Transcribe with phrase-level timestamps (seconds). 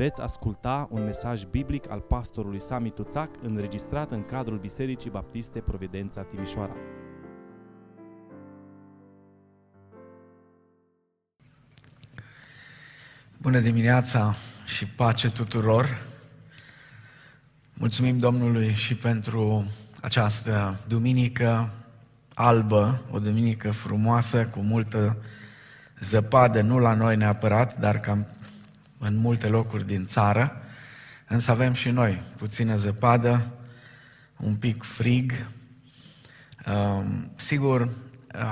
[0.00, 6.22] Veți asculta un mesaj biblic al pastorului Sami Tuțac înregistrat în cadrul Bisericii Baptiste Providența
[6.22, 6.76] Timișoara.
[13.40, 14.34] Bună dimineața
[14.64, 16.02] și pace tuturor!
[17.74, 19.64] Mulțumim Domnului și pentru
[20.02, 21.70] această duminică
[22.34, 25.16] albă, o duminică frumoasă, cu multă
[25.98, 28.26] zăpadă, nu la noi neapărat, dar cam
[29.02, 30.62] în multe locuri din țară,
[31.26, 33.46] însă avem și noi puțină zăpadă,
[34.36, 35.32] un pic frig.
[37.36, 37.88] Sigur,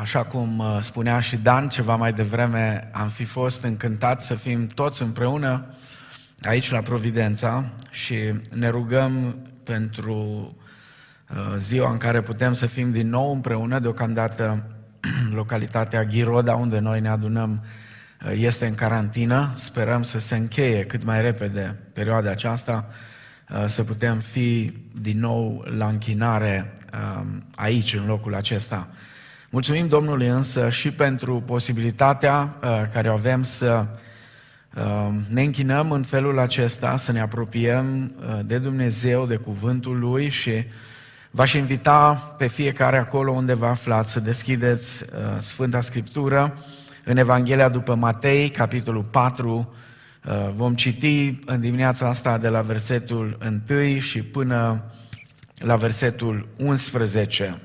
[0.00, 4.66] așa cum uh, spunea și Dan ceva mai devreme, am fi fost încântați să fim
[4.66, 5.74] toți împreună
[6.42, 8.16] aici la Providența și
[8.54, 10.16] ne rugăm pentru
[11.30, 14.64] uh, ziua în care putem să fim din nou împreună, deocamdată
[15.40, 17.87] localitatea Ghiroda, unde noi ne adunăm, uh,
[18.34, 19.52] este în carantină.
[19.54, 22.88] Sperăm să se încheie cât mai repede perioada aceasta,
[23.66, 26.78] să putem fi din nou la închinare
[27.54, 28.88] aici, în locul acesta.
[29.50, 33.86] Mulțumim Domnului însă și pentru posibilitatea uh, care o avem să
[34.74, 40.28] uh, ne închinăm în felul acesta, să ne apropiem uh, de Dumnezeu, de cuvântul Lui
[40.28, 40.64] și
[41.30, 45.04] v-aș invita pe fiecare acolo unde vă aflați să deschideți
[45.38, 46.58] Sfânta Scriptură
[47.08, 49.74] în Evanghelia după Matei, capitolul 4.
[50.56, 54.84] Vom citi în dimineața asta de la versetul 1 și până
[55.58, 57.60] la versetul 11.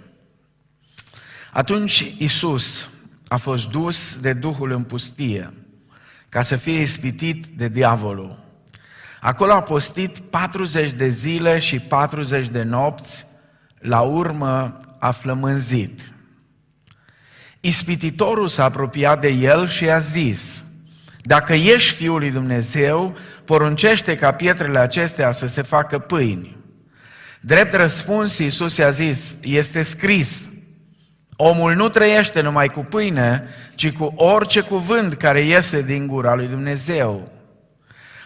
[1.52, 2.90] Atunci Isus
[3.28, 5.54] a fost dus de Duhul în pustie
[6.30, 8.40] ca să fie ispitit de diavolul.
[9.22, 13.26] Acolo a postit 40 de zile și 40 de nopți,
[13.80, 16.13] la urmă a flămânzit.
[17.66, 20.64] Ispititorul s-a apropiat de el și a zis,
[21.22, 26.58] dacă ești Fiul lui Dumnezeu, poruncește ca pietrele acestea să se facă pâini.
[27.40, 30.50] Drept răspuns, Iisus i-a zis, este scris,
[31.36, 36.48] Omul nu trăiește numai cu pâine, ci cu orice cuvânt care iese din gura lui
[36.48, 37.32] Dumnezeu.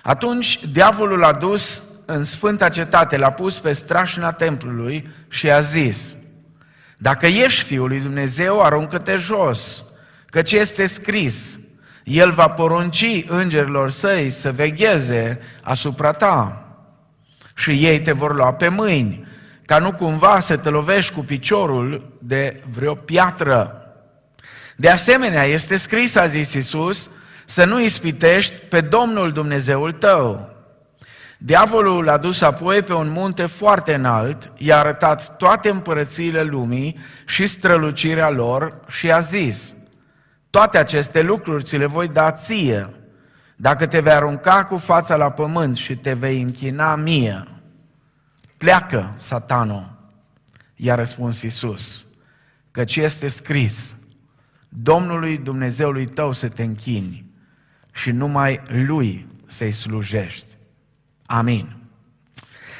[0.03, 6.15] Atunci diavolul a dus în sfânta cetate, l-a pus pe strașina templului și a zis,
[6.97, 9.85] dacă ești Fiul lui Dumnezeu, aruncă-te jos,
[10.25, 11.59] căci este scris,
[12.03, 16.61] El va porunci îngerilor săi să vegheze asupra ta
[17.55, 19.27] și ei te vor lua pe mâini
[19.67, 23.81] ca nu cumva să te lovești cu piciorul de vreo piatră.
[24.75, 27.09] De asemenea, este scris, a zis Isus,
[27.45, 30.55] să nu ispitești pe Domnul Dumnezeul tău.
[31.37, 37.47] Diavolul l-a dus apoi pe un munte foarte înalt, i-a arătat toate împărățiile lumii și
[37.47, 39.75] strălucirea lor și a zis,
[40.49, 42.89] toate aceste lucruri ți le voi da ție,
[43.55, 47.47] dacă te vei arunca cu fața la pământ și te vei închina mie.
[48.57, 49.97] Pleacă, satano,
[50.75, 52.05] i-a răspuns Iisus,
[52.71, 53.95] căci este scris,
[54.69, 57.25] Domnului Dumnezeului tău să te închini
[57.93, 60.56] și numai Lui să-i slujești.
[61.29, 61.75] Amin.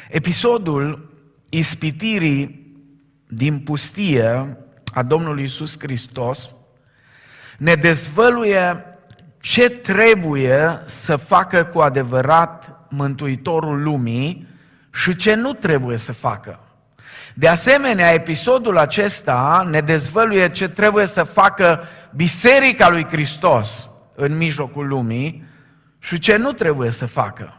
[0.09, 1.13] Episodul
[1.50, 2.66] ispitirii
[3.28, 4.58] din pustie
[4.94, 6.50] a Domnului Iisus Hristos
[7.58, 8.85] ne dezvăluie
[9.40, 14.47] ce trebuie să facă cu adevărat Mântuitorul lumii
[14.94, 16.59] și ce nu trebuie să facă.
[17.34, 21.84] De asemenea, episodul acesta ne dezvăluie ce trebuie să facă
[22.16, 25.46] Biserica lui Hristos în mijlocul lumii
[26.00, 27.58] și ce nu trebuie să facă.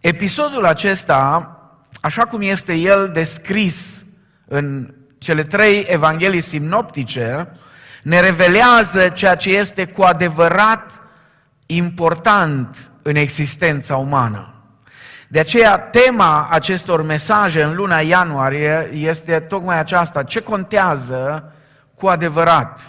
[0.00, 1.52] Episodul acesta,
[2.00, 4.04] așa cum este el descris
[4.48, 7.48] în cele trei evanghelii sinoptice,
[8.02, 11.00] ne revelează ceea ce este cu adevărat
[11.66, 14.52] important în existența umană.
[15.28, 20.22] De aceea, tema acestor mesaje în luna ianuarie este tocmai aceasta.
[20.22, 21.52] Ce contează
[21.94, 22.80] cu adevărat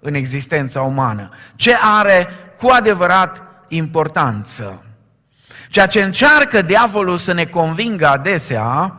[0.00, 1.28] în existența umană?
[1.56, 2.28] Ce are
[2.58, 4.84] cu adevărat importanță?
[5.72, 8.96] Ceea ce încearcă diavolul să ne convingă adesea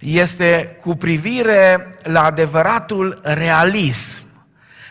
[0.00, 4.22] este cu privire la adevăratul realism.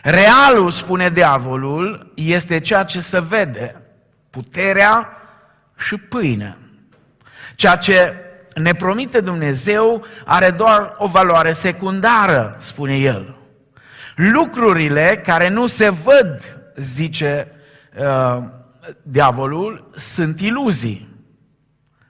[0.02, 3.82] Realul, spune diavolul, este ceea ce se vede,
[4.30, 5.08] puterea
[5.76, 6.56] și pâine.
[7.54, 8.14] Ceea ce
[8.54, 13.36] ne promite Dumnezeu are doar o valoare secundară, spune el.
[14.14, 17.48] Lucrurile care nu se văd, zice
[17.98, 18.42] uh,
[19.02, 21.14] diavolul, sunt iluzii.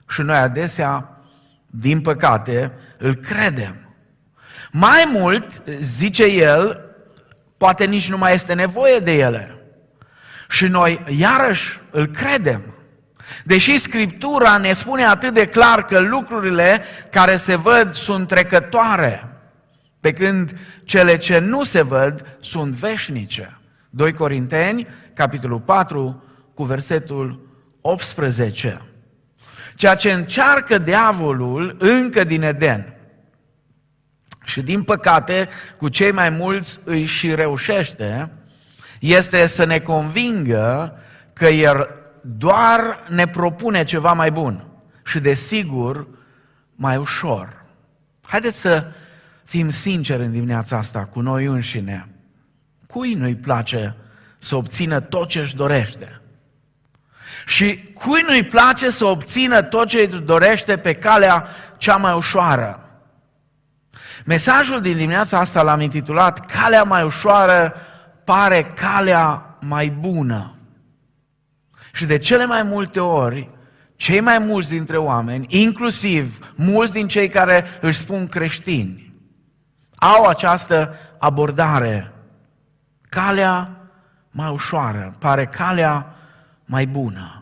[0.09, 1.21] Și noi adesea,
[1.65, 3.75] din păcate, îl credem.
[4.71, 6.81] Mai mult, zice el,
[7.57, 9.61] poate nici nu mai este nevoie de ele.
[10.49, 12.61] Și noi, iarăși, îl credem.
[13.43, 19.27] Deși Scriptura ne spune atât de clar că lucrurile care se văd sunt trecătoare,
[19.99, 23.59] pe când cele ce nu se văd sunt veșnice.
[23.89, 26.23] 2 Corinteni, capitolul 4,
[26.57, 27.39] cu versetul
[27.81, 28.81] 18.
[29.75, 32.93] Ceea ce încearcă diavolul încă din Eden.
[34.43, 38.31] Și din păcate, cu cei mai mulți îi și reușește,
[38.99, 40.97] este să ne convingă
[41.33, 41.89] că el
[42.21, 44.65] doar ne propune ceva mai bun
[45.05, 46.07] și, desigur,
[46.75, 47.65] mai ușor.
[48.21, 48.91] Haideți să
[49.43, 52.09] fim sinceri în dimineața asta cu noi înșine.
[52.87, 53.95] Cui nu-i place
[54.37, 56.21] să obțină tot ce își dorește?
[57.45, 61.47] Și cui nu-i place să obțină tot ce îi dorește pe calea
[61.77, 62.81] cea mai ușoară?
[64.25, 67.75] Mesajul din dimineața asta l-am intitulat Calea mai ușoară
[68.23, 70.55] pare calea mai bună.
[71.93, 73.49] Și de cele mai multe ori,
[73.95, 79.13] cei mai mulți dintre oameni, inclusiv mulți din cei care își spun creștini,
[79.95, 82.11] au această abordare.
[83.09, 83.69] Calea
[84.31, 86.16] mai ușoară, pare calea
[86.67, 87.41] mai bună.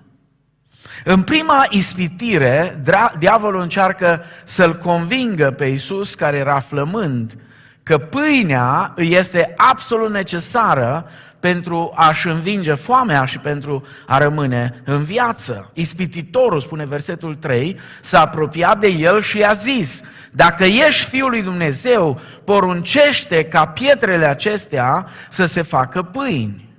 [1.03, 2.81] În prima ispitire,
[3.19, 7.37] diavolul încearcă să-l convingă pe Iisus, care era flămând,
[7.83, 15.03] că pâinea îi este absolut necesară pentru a-și învinge foamea și pentru a rămâne în
[15.03, 15.71] viață.
[15.73, 20.01] Ispititorul, spune versetul 3, s-a apropiat de el și i-a zis,
[20.31, 26.69] dacă ești Fiul lui Dumnezeu, poruncește ca pietrele acestea să se facă pâini.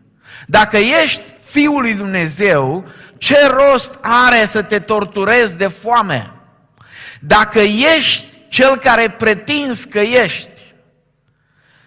[0.47, 1.23] Dacă ești
[1.57, 2.89] Fiul lui Dumnezeu,
[3.19, 6.33] ce rost are să te torturezi de foame?
[7.21, 7.59] Dacă
[7.97, 10.75] ești cel care pretinzi că ești,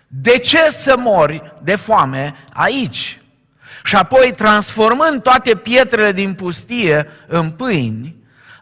[0.08, 3.22] de ce să mori de foame aici?
[3.84, 8.16] Și apoi, transformând toate pietrele din pustie în pâini,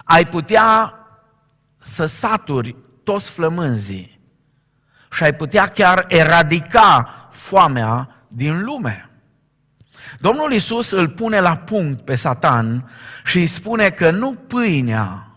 [0.04, 0.94] ai putea
[1.82, 4.20] să saturi toți flămânzii
[5.12, 9.07] și ai putea chiar eradica foamea din lume.
[10.20, 12.90] Domnul Isus îl pune la punct pe Satan
[13.26, 15.32] și îi spune că nu pâinea,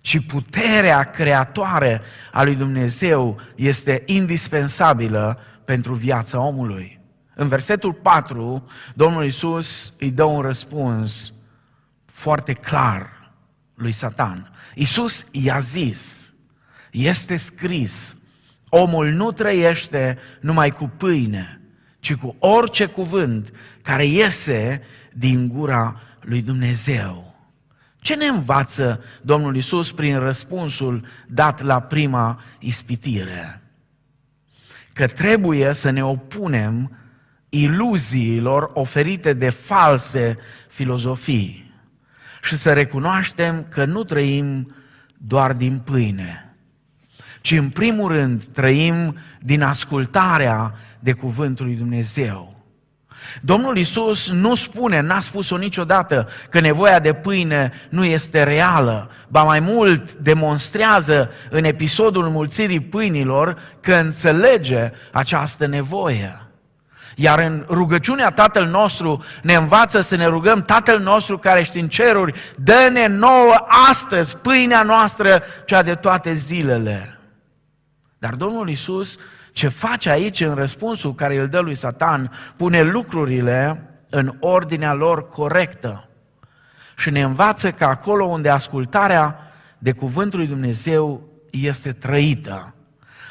[0.00, 2.02] ci puterea creatoare
[2.32, 7.00] a lui Dumnezeu este indispensabilă pentru viața omului.
[7.34, 11.32] În versetul 4, Domnul Isus îi dă un răspuns
[12.04, 13.32] foarte clar
[13.74, 14.50] lui Satan.
[14.74, 16.32] Isus i-a zis,
[16.90, 18.16] este scris,
[18.68, 21.60] omul nu trăiește numai cu pâine,
[22.06, 24.82] ci cu orice cuvânt care iese
[25.12, 27.34] din gura lui Dumnezeu.
[27.98, 33.62] Ce ne învață Domnul Isus prin răspunsul dat la prima ispitire?
[34.92, 36.96] Că trebuie să ne opunem
[37.48, 40.38] iluziilor oferite de false
[40.68, 41.74] filozofii
[42.42, 44.74] și să recunoaștem că nu trăim
[45.18, 46.56] doar din pâine,
[47.40, 50.74] ci în primul rând trăim din ascultarea
[51.06, 52.54] de cuvântul lui Dumnezeu.
[53.42, 59.42] Domnul Isus nu spune, n-a spus-o niciodată, că nevoia de pâine nu este reală, ba
[59.42, 66.40] mai mult demonstrează în episodul mulțirii pâinilor că înțelege această nevoie.
[67.16, 71.88] Iar în rugăciunea Tatăl nostru ne învață să ne rugăm Tatăl nostru care ești în
[71.88, 77.18] ceruri, dă-ne nouă astăzi pâinea noastră, cea de toate zilele.
[78.18, 79.18] Dar Domnul Isus
[79.56, 85.28] ce face aici în răspunsul care îl dă lui Satan, pune lucrurile în ordinea lor
[85.28, 86.08] corectă
[86.96, 89.38] și ne învață că acolo unde ascultarea
[89.78, 92.74] de cuvântul lui Dumnezeu este trăită,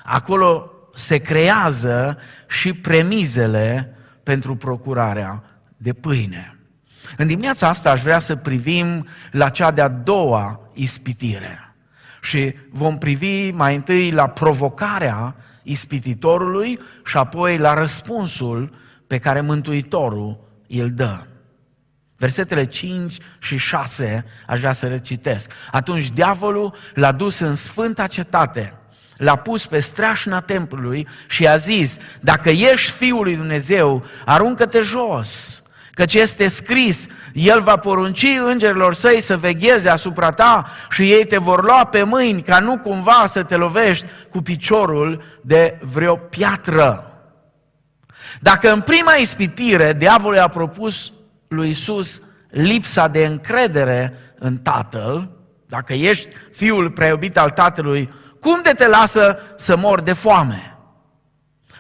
[0.04, 2.18] acolo se creează
[2.48, 5.44] și premizele pentru procurarea
[5.78, 6.60] de pâine.
[7.18, 11.76] În dimineața asta aș vrea să privim la cea de-a doua ispitire
[12.22, 18.76] și vom privi mai întâi la provocarea ispititorului și apoi la răspunsul
[19.08, 21.26] pe care Mântuitorul îl dă.
[22.18, 25.52] Versetele 5 și 6 aș vrea să le citesc.
[25.72, 28.74] Atunci diavolul l-a dus în sfânta cetate,
[29.18, 35.64] l-a pus pe streașna templului și a zis, dacă ești Fiul lui Dumnezeu, aruncă-te jos,
[35.96, 41.38] Căci este scris, El va porunci îngerilor săi să vegheze asupra ta și ei te
[41.38, 47.12] vor lua pe mâini ca nu cumva să te lovești cu piciorul de vreo piatră.
[48.40, 51.12] Dacă în prima ispitire diavolul a propus
[51.48, 55.30] lui Isus lipsa de încredere în Tatăl,
[55.68, 58.10] dacă ești fiul preiubit al Tatălui,
[58.40, 60.75] cum de te lasă să mor de foame?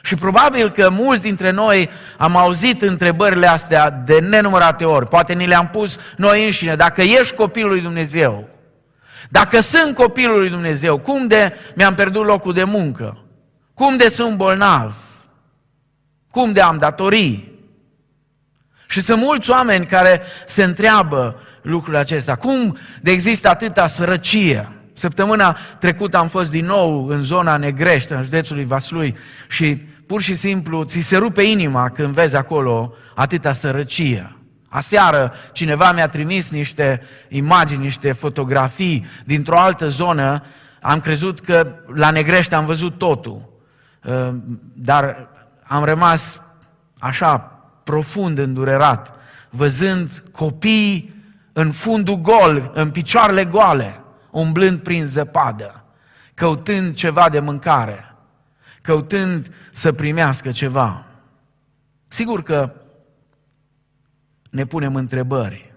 [0.06, 5.08] Și probabil că mulți dintre noi am auzit întrebările astea de nenumărate ori.
[5.08, 6.76] Poate ni le-am pus noi înșine.
[6.76, 8.48] Dacă ești copilul lui Dumnezeu,
[9.30, 13.26] dacă sunt copilul lui Dumnezeu, cum de mi-am pierdut locul de muncă?
[13.74, 14.96] Cum de sunt bolnav?
[16.32, 17.60] Cum de am datorii?
[18.88, 22.36] Și sunt mulți oameni care se întreabă lucrul acesta.
[22.36, 24.70] Cum de există atâta sărăcie?
[24.94, 29.18] Săptămâna trecută am fost din nou în zona Negrești, în județul Vaslui
[29.50, 34.36] și pur și simplu ți se rupe inima când vezi acolo atâta sărăcie.
[34.70, 40.44] Aseară cineva mi-a trimis niște imagini, niște fotografii dintr-o altă zonă.
[40.82, 43.50] Am crezut că la Negrești am văzut totul.
[44.04, 44.34] Uh,
[44.74, 45.28] dar
[45.64, 46.42] am rămas
[47.00, 47.38] așa
[47.84, 49.14] profund îndurerat,
[49.50, 51.16] văzând copii
[51.54, 54.00] în fundul gol, în picioarele goale,
[54.32, 55.84] umblând prin zăpadă,
[56.34, 58.15] căutând ceva de mâncare,
[58.86, 61.06] căutând să primească ceva.
[62.08, 62.74] Sigur că
[64.50, 65.74] ne punem întrebări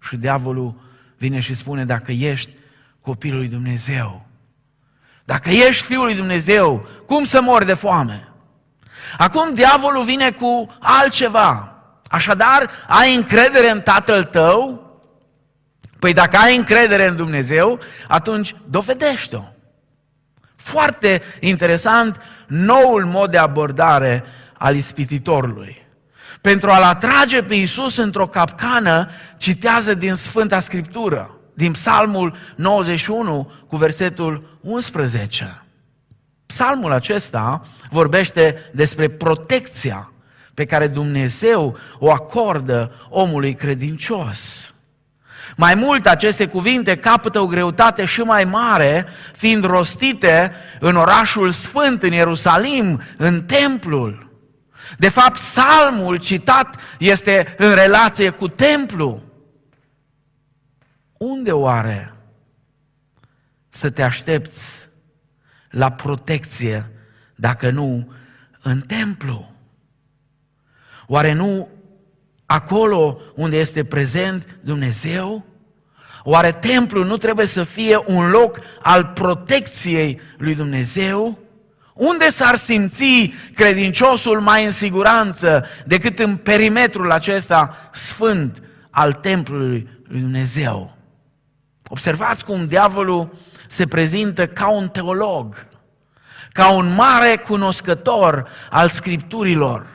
[0.00, 0.74] și diavolul
[1.16, 2.50] vine și spune dacă ești
[3.00, 4.26] copilul lui Dumnezeu,
[5.24, 8.28] dacă ești fiul lui Dumnezeu, cum să mori de foame?
[9.18, 11.74] Acum diavolul vine cu altceva.
[12.08, 14.82] Așadar, ai încredere în tatăl tău?
[15.98, 19.42] Păi dacă ai încredere în Dumnezeu, atunci dovedește-o.
[20.56, 24.24] Foarte interesant noul mod de abordare
[24.58, 25.86] al ispititorului.
[26.40, 33.76] Pentru a-l atrage pe Iisus într-o capcană, citează din Sfânta Scriptură, din Psalmul 91 cu
[33.76, 35.62] versetul 11.
[36.46, 40.12] Psalmul acesta vorbește despre protecția
[40.54, 44.73] pe care Dumnezeu o acordă omului credincios.
[45.56, 52.02] Mai mult, aceste cuvinte capătă o greutate și mai mare, fiind rostite în orașul sfânt,
[52.02, 54.32] în Ierusalim, în templul.
[54.98, 59.22] De fapt, psalmul citat este în relație cu templu.
[61.12, 62.14] Unde oare
[63.68, 64.88] să te aștepți
[65.70, 66.90] la protecție
[67.34, 68.12] dacă nu
[68.62, 69.52] în templu?
[71.06, 71.68] Oare nu
[72.46, 75.44] acolo unde este prezent Dumnezeu?
[76.22, 81.38] Oare templul nu trebuie să fie un loc al protecției lui Dumnezeu?
[81.94, 90.20] Unde s-ar simți credinciosul mai în siguranță decât în perimetrul acesta sfânt al templului lui
[90.20, 90.96] Dumnezeu?
[91.88, 95.66] Observați cum diavolul se prezintă ca un teolog,
[96.52, 99.86] ca un mare cunoscător al scripturilor.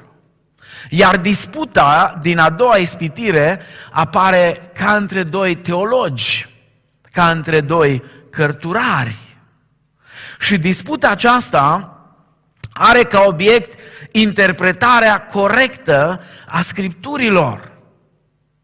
[0.89, 6.47] Iar disputa din a doua ispitire apare ca între doi teologi,
[7.11, 9.17] ca între doi cărturari.
[10.39, 11.93] Și disputa aceasta
[12.73, 13.79] are ca obiect
[14.11, 17.71] interpretarea corectă a scripturilor.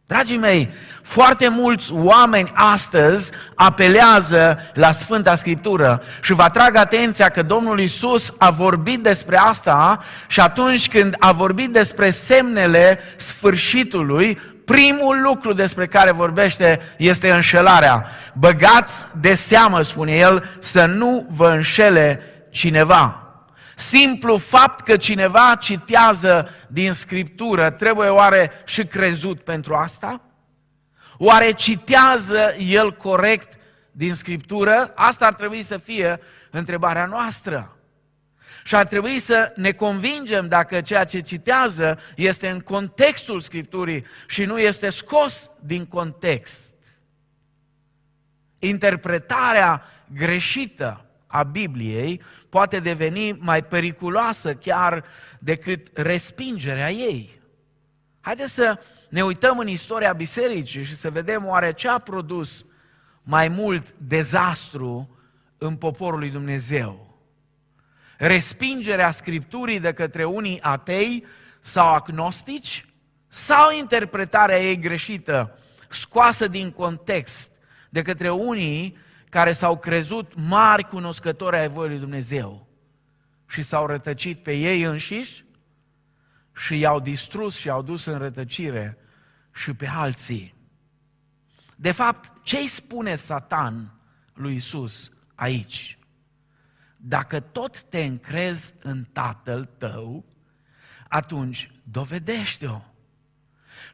[0.05, 0.73] Dragii mei,
[1.05, 8.33] foarte mulți oameni astăzi apelează la Sfânta Scriptură și vă atrag atenția că Domnul Isus
[8.37, 15.87] a vorbit despre asta și atunci când a vorbit despre semnele sfârșitului, primul lucru despre
[15.87, 18.05] care vorbește este înșelarea.
[18.33, 22.21] Băgați de seamă, spune el, să nu vă înșele
[22.51, 23.19] cineva.
[23.75, 30.24] Simplu fapt că cineva citează din Scriptură, trebuie oare și crezut pentru asta?
[31.17, 33.59] Oare citează el corect
[33.91, 34.91] din Scriptură?
[34.95, 36.19] Asta ar trebui să fie
[36.51, 37.77] întrebarea noastră.
[38.63, 44.43] Și ar trebui să ne convingem dacă ceea ce citează este în contextul Scripturii și
[44.43, 46.73] nu este scos din context.
[48.59, 55.03] Interpretarea greșită a Bibliei poate deveni mai periculoasă chiar
[55.39, 57.41] decât respingerea ei.
[58.21, 58.79] Haideți să
[59.09, 62.65] ne uităm în istoria bisericii și să vedem oare ce a produs
[63.23, 65.17] mai mult dezastru
[65.57, 67.19] în poporul lui Dumnezeu.
[68.17, 71.25] Respingerea Scripturii de către unii atei
[71.59, 72.85] sau agnostici
[73.27, 75.59] sau interpretarea ei greșită,
[75.89, 77.51] scoasă din context
[77.89, 78.97] de către unii
[79.29, 82.67] care s-au crezut mari cunoscători ai voii lui Dumnezeu
[83.47, 85.44] și s-au rătăcit pe ei înșiși
[86.55, 88.97] și i-au distrus și i-au dus în rătăcire
[89.53, 90.55] și pe alții.
[91.75, 93.99] De fapt, ce îi spune Satan
[94.33, 95.97] lui Isus aici?
[96.97, 100.25] Dacă tot te încrezi în tatăl tău,
[101.07, 102.81] atunci dovedește-o.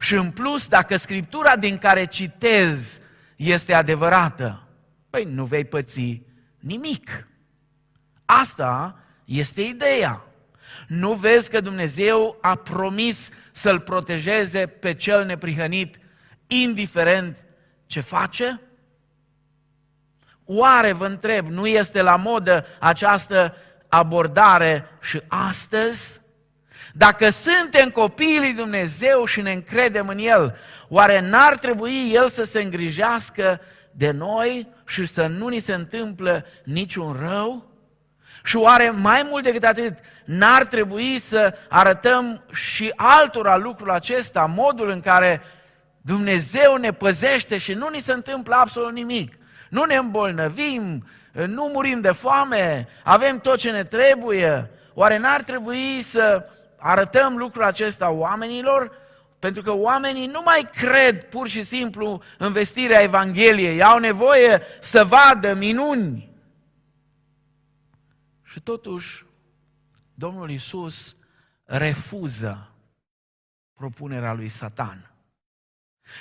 [0.00, 3.00] Și în plus, dacă scriptura din care citezi
[3.36, 4.68] este adevărată,
[5.10, 6.22] păi nu vei păți
[6.58, 7.28] nimic.
[8.24, 10.24] Asta este ideea.
[10.86, 15.98] Nu vezi că Dumnezeu a promis să-l protejeze pe cel neprihănit,
[16.46, 17.36] indiferent
[17.86, 18.60] ce face?
[20.44, 23.56] Oare, vă întreb, nu este la modă această
[23.88, 26.20] abordare și astăzi?
[26.92, 30.56] Dacă suntem copiii lui Dumnezeu și ne încredem în El,
[30.88, 33.60] oare n-ar trebui El să se îngrijească
[33.90, 37.71] de noi și să nu ni se întâmplă niciun rău?
[38.42, 44.88] Și oare mai mult decât atât, n-ar trebui să arătăm și altora lucrul acesta, modul
[44.90, 45.42] în care
[46.00, 49.38] Dumnezeu ne păzește și nu ni se întâmplă absolut nimic.
[49.68, 54.70] Nu ne îmbolnăvim, nu murim de foame, avem tot ce ne trebuie.
[54.94, 56.44] Oare n-ar trebui să
[56.76, 58.92] arătăm lucrul acesta oamenilor?
[59.38, 65.04] Pentru că oamenii nu mai cred pur și simplu în vestirea Evangheliei, au nevoie să
[65.04, 66.31] vadă minuni.
[68.52, 69.24] Și totuși,
[70.14, 71.16] Domnul Isus
[71.64, 72.72] refuză
[73.74, 75.10] propunerea lui Satan.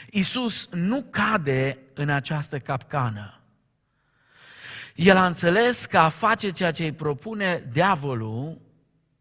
[0.10, 3.40] Isus nu cade în această capcană.
[4.96, 8.62] El a înțeles că a face ceea ce îi propune diavolul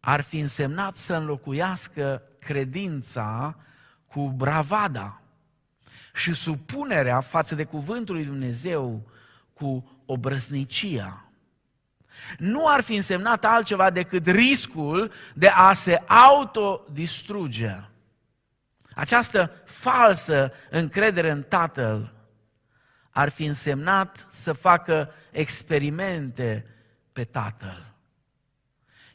[0.00, 3.57] ar fi însemnat să înlocuiască credința
[4.07, 5.21] cu bravada
[6.14, 9.11] și supunerea față de cuvântul lui Dumnezeu
[9.52, 11.29] cu obrăznicia.
[12.38, 17.75] Nu ar fi însemnat altceva decât riscul de a se autodistruge.
[18.95, 22.12] Această falsă încredere în Tatăl
[23.11, 26.67] ar fi însemnat să facă experimente
[27.12, 27.95] pe Tatăl.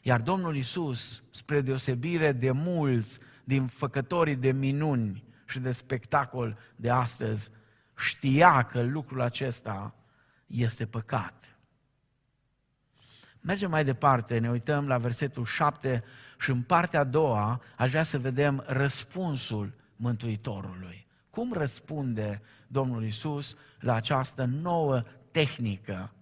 [0.02, 6.90] Iar Domnul Isus, spre deosebire de mulți din făcătorii de minuni și de spectacol de
[6.90, 7.50] astăzi,
[7.96, 9.94] știa că lucrul acesta
[10.46, 11.55] este păcat.
[13.46, 16.04] Mergem mai departe, ne uităm la versetul 7
[16.38, 21.06] și în partea a doua aș vrea să vedem răspunsul Mântuitorului.
[21.30, 26.12] Cum răspunde Domnul Isus la această nouă tehnică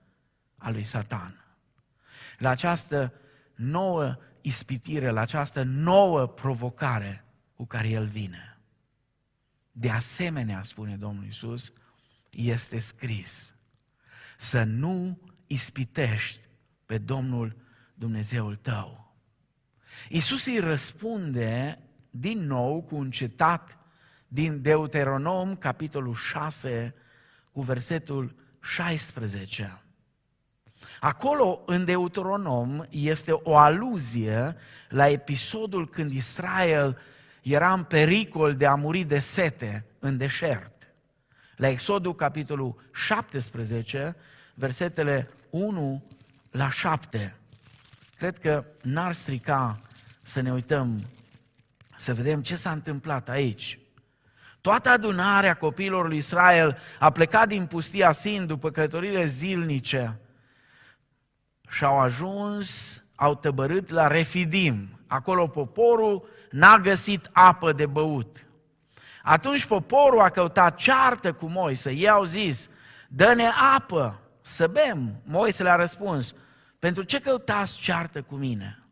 [0.58, 1.44] a lui Satan?
[2.38, 3.12] La această
[3.54, 8.58] nouă ispitire, la această nouă provocare cu care el vine.
[9.72, 11.72] De asemenea, spune Domnul Isus,
[12.30, 13.54] este scris
[14.38, 16.44] să nu ispitești
[16.86, 17.56] pe Domnul
[17.94, 19.14] Dumnezeul tău.
[20.08, 21.78] Isus îi răspunde
[22.10, 23.78] din nou cu un citat
[24.28, 26.94] din Deuteronom, capitolul 6,
[27.52, 29.82] cu versetul 16.
[31.00, 34.56] Acolo, în Deuteronom, este o aluzie
[34.88, 36.98] la episodul când Israel
[37.42, 40.94] era în pericol de a muri de sete în deșert.
[41.56, 44.16] La Exodul, capitolul 17,
[44.54, 46.04] versetele 1
[46.56, 47.36] la 7.
[48.16, 49.80] Cred că n-ar strica
[50.22, 51.04] să ne uităm,
[51.96, 53.78] să vedem ce s-a întâmplat aici.
[54.60, 60.20] Toată adunarea copiilor lui Israel a plecat din pustia Sin după călătorile zilnice
[61.68, 65.00] și au ajuns, au tăbărât la Refidim.
[65.06, 68.46] Acolo poporul n-a găsit apă de băut.
[69.22, 71.90] Atunci poporul a căutat ceartă cu Moise.
[71.90, 72.68] Ei au zis,
[73.08, 75.20] dă-ne apă să bem.
[75.24, 76.34] Moise le-a răspuns,
[76.84, 78.82] pentru ce căutați ceartă cu mine?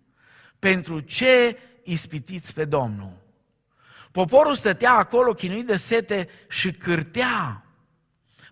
[0.58, 3.12] Pentru ce ispitiți pe Domnul?
[4.10, 7.64] Poporul stătea acolo chinuit de sete și cârtea.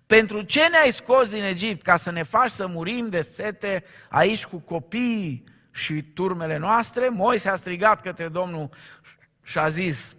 [0.06, 1.82] Pentru ce ne-ai scos din Egipt?
[1.82, 7.08] Ca să ne faci să murim de sete aici cu copiii și turmele noastre?
[7.08, 8.70] Moise a strigat către Domnul
[9.42, 10.16] și a zis,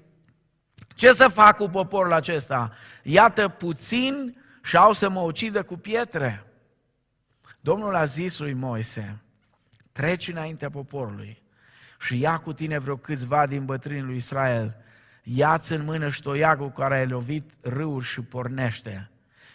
[0.96, 2.72] ce să fac cu poporul acesta?
[3.04, 6.46] Iată puțin și au să mă ucidă cu pietre.
[7.62, 9.22] Domnul a zis lui Moise,
[9.92, 11.42] treci înaintea poporului
[12.00, 14.76] și ia cu tine vreo câțiva din bătrânii lui Israel,
[15.24, 19.10] ia-ți în mână ștoiagul care ai lovit râuri și pornește.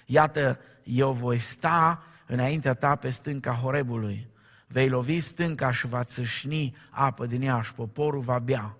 [0.07, 4.29] Iată, eu voi sta înaintea ta pe stânca Horebului.
[4.67, 8.77] Vei lovi stânca și va țâșni apă din ea și poporul va bea.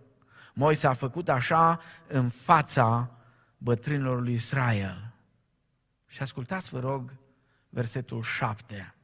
[0.55, 3.11] Moise a făcut așa în fața
[3.59, 5.13] bătrânilor lui Israel.
[6.07, 7.13] Și ascultați, vă rog,
[7.69, 8.96] versetul 7.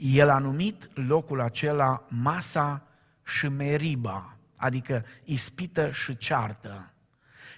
[0.00, 2.86] El a numit locul acela Masa
[3.24, 6.92] și Meriba, adică ispită și ceartă,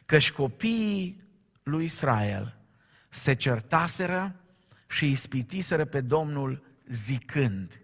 [0.07, 1.25] căci copiii
[1.63, 2.57] lui Israel
[3.09, 4.35] se certaseră
[4.89, 7.81] și ispitiseră pe Domnul zicând,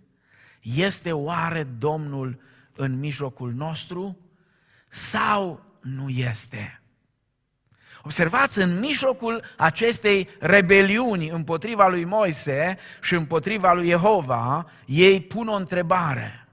[0.61, 2.41] este oare Domnul
[2.75, 4.19] în mijlocul nostru
[4.89, 6.83] sau nu este?
[8.03, 15.55] Observați, în mijlocul acestei rebeliuni împotriva lui Moise și împotriva lui Jehova, ei pun o
[15.55, 16.49] întrebare.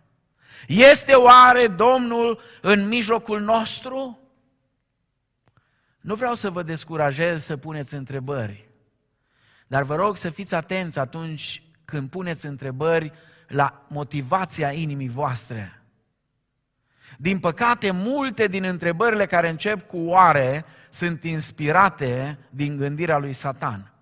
[0.67, 4.19] Este oare Domnul în mijlocul nostru?
[6.01, 8.69] Nu vreau să vă descurajez să puneți întrebări,
[9.67, 13.11] dar vă rog să fiți atenți atunci când puneți întrebări
[13.47, 15.84] la motivația inimii voastre.
[17.17, 23.93] Din păcate, multe din întrebările care încep cu oare sunt inspirate din gândirea lui Satan.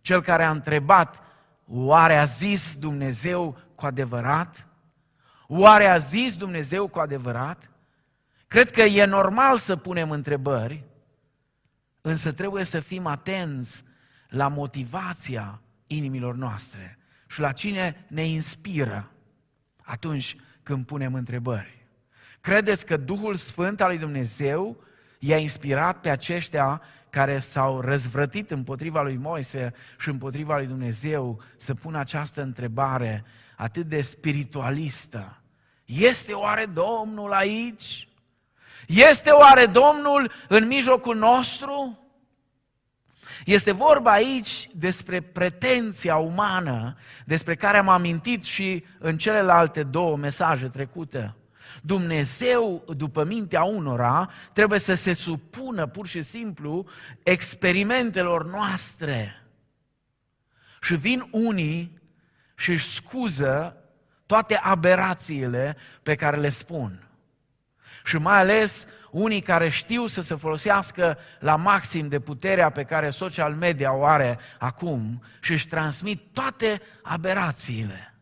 [0.00, 1.22] Cel care a întrebat,
[1.66, 4.66] oare a zis Dumnezeu cu adevărat?
[5.46, 7.70] Oare a zis Dumnezeu cu adevărat?
[8.46, 10.84] Cred că e normal să punem întrebări,
[12.00, 13.84] însă trebuie să fim atenți
[14.28, 19.10] la motivația inimilor noastre și la cine ne inspiră
[19.82, 21.77] atunci când punem întrebări.
[22.40, 24.82] Credeți că Duhul Sfânt al lui Dumnezeu
[25.18, 31.74] i-a inspirat pe aceștia care s-au răzvrătit împotriva lui Moise și împotriva lui Dumnezeu să
[31.74, 33.24] pună această întrebare
[33.56, 35.42] atât de spiritualistă.
[35.84, 38.08] Este oare Domnul aici?
[38.86, 42.02] Este oare Domnul în mijlocul nostru?
[43.44, 50.66] Este vorba aici despre pretenția umană, despre care am amintit și în celelalte două mesaje
[50.66, 51.34] trecute.
[51.82, 56.86] Dumnezeu, după mintea unora, trebuie să se supună pur și simplu
[57.22, 59.42] experimentelor noastre.
[60.80, 62.00] Și vin unii
[62.56, 63.76] și își scuză
[64.26, 67.08] toate aberațiile pe care le spun.
[68.04, 73.10] Și mai ales unii care știu să se folosească la maxim de puterea pe care
[73.10, 78.14] social media o are acum și își transmit toate aberațiile.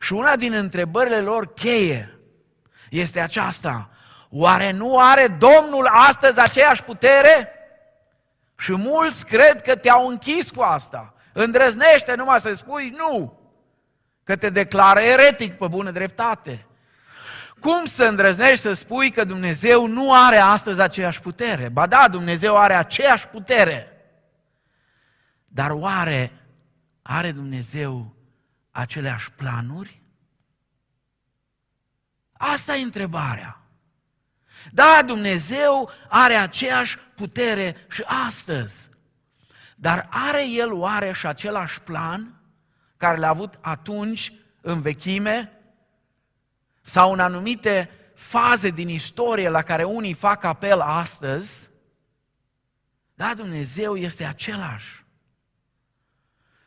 [0.00, 2.18] Și una din întrebările lor cheie
[2.98, 3.90] este aceasta.
[4.30, 7.48] Oare nu are Domnul astăzi aceeași putere?
[8.56, 11.14] Și mulți cred că te-au închis cu asta.
[11.32, 13.40] Îndrăznește numai să spui nu,
[14.24, 16.66] că te declară eretic pe bună dreptate.
[17.60, 21.68] Cum să îndrăznești să spui că Dumnezeu nu are astăzi aceeași putere?
[21.68, 23.88] Ba da, Dumnezeu are aceeași putere.
[25.46, 26.32] Dar oare
[27.02, 28.14] are Dumnezeu
[28.70, 30.03] aceleași planuri?
[32.36, 33.58] Asta e întrebarea.
[34.72, 38.88] Da, Dumnezeu are aceeași putere și astăzi.
[39.76, 42.40] Dar are El oare și același plan
[42.96, 45.58] care l-a avut atunci în vechime
[46.82, 51.70] sau în anumite faze din istorie la care unii fac apel astăzi?
[53.14, 55.04] Da, Dumnezeu este același.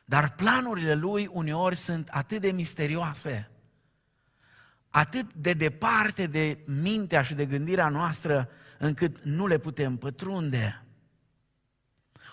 [0.05, 3.51] Dar planurile Lui uneori sunt atât de misterioase
[4.97, 10.83] atât de departe de mintea și de gândirea noastră, încât nu le putem pătrunde.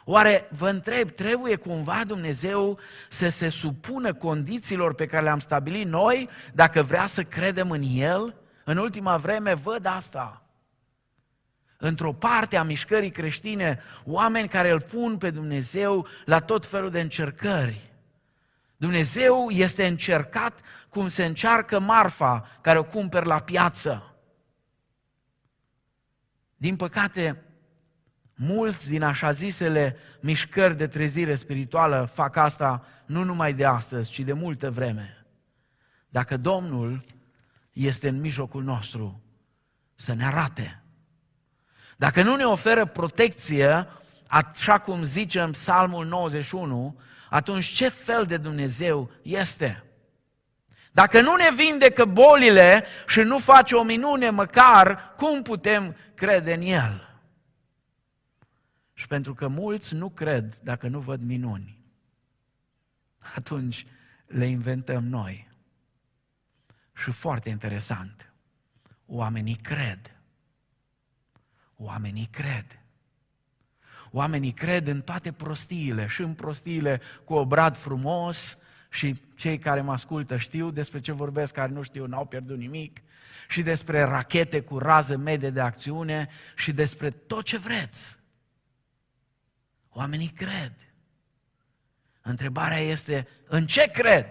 [0.05, 6.29] Oare, vă întreb, trebuie cumva Dumnezeu să se supună condițiilor pe care le-am stabilit noi,
[6.53, 8.35] dacă vrea să credem în El?
[8.65, 10.43] În ultima vreme văd asta.
[11.77, 17.01] Într-o parte a mișcării creștine, oameni care îl pun pe Dumnezeu la tot felul de
[17.01, 17.94] încercări.
[18.85, 24.15] Dumnezeu este încercat cum se încearcă marfa care o cumperi la piață.
[26.57, 27.43] Din păcate,
[28.35, 34.21] mulți din așa zisele mișcări de trezire spirituală fac asta nu numai de astăzi, ci
[34.21, 35.27] de multă vreme.
[36.09, 37.05] Dacă Domnul
[37.73, 39.23] este în mijlocul nostru,
[39.95, 40.83] să ne arate.
[41.97, 43.87] Dacă nu ne oferă protecție,
[44.27, 49.85] așa cum zice în Psalmul 91, atunci ce fel de Dumnezeu este?
[50.93, 56.63] Dacă nu ne vindecă bolile și nu face o minune măcar, cum putem crede în
[56.63, 57.19] El?
[58.93, 61.79] Și pentru că mulți nu cred dacă nu văd minuni,
[63.35, 63.87] atunci
[64.27, 65.49] le inventăm noi.
[66.93, 68.33] Și foarte interesant,
[69.07, 70.17] oamenii cred.
[71.77, 72.84] Oamenii cred.
[74.17, 78.59] Oamenii cred în toate prostiile și în prostiile cu obrad frumos
[78.91, 83.01] și cei care mă ascultă știu despre ce vorbesc, care nu știu, n-au pierdut nimic,
[83.49, 88.17] și despre rachete cu rază medie de acțiune și despre tot ce vreți.
[89.91, 90.73] Oamenii cred.
[92.23, 94.27] Întrebarea este, în ce cred?